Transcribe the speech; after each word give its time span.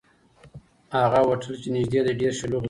هغه 0.99 1.19
هوټل 1.27 1.53
چې 1.61 1.69
نږدې 1.75 1.99
دی، 2.05 2.13
ډېر 2.21 2.33
شلوغ 2.39 2.59
دی. 2.59 2.59